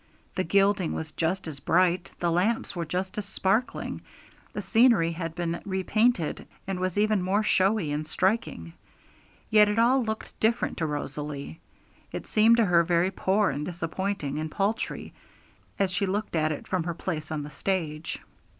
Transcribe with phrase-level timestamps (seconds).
[0.33, 4.01] The gilding was just as bright, the lamps were just as sparkling,
[4.51, 8.73] the scenery had been repainted, and was even more showy and striking.
[9.51, 11.59] Yet it all looked different to Rosalie.
[12.11, 15.13] It seemed to her very poor and disappointing and paltry,
[15.77, 18.17] as she looked at it from her place on the stage.